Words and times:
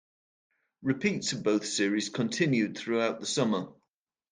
Repeats 0.81 1.31
of 1.33 1.43
both 1.43 1.63
series 1.63 2.09
continued 2.09 2.75
throughout 2.75 3.19
the 3.19 3.27
summer. 3.27 3.67